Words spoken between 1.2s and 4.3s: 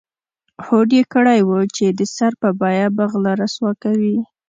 و چې د سر په بیه به غله رسوا کوي.